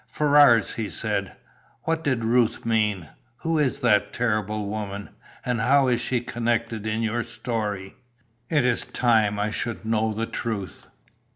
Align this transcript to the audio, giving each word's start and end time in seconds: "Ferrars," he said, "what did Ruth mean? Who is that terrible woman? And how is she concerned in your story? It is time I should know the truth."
"Ferrars," 0.07 0.73
he 0.73 0.89
said, 0.89 1.33
"what 1.83 2.03
did 2.03 2.25
Ruth 2.25 2.65
mean? 2.65 3.09
Who 3.41 3.59
is 3.59 3.81
that 3.81 4.11
terrible 4.13 4.65
woman? 4.67 5.09
And 5.45 5.61
how 5.61 5.89
is 5.89 6.01
she 6.01 6.21
concerned 6.21 6.87
in 6.87 7.03
your 7.03 7.23
story? 7.23 7.93
It 8.49 8.65
is 8.65 8.83
time 8.83 9.37
I 9.39 9.51
should 9.51 9.85
know 9.85 10.11
the 10.11 10.25
truth." 10.25 10.87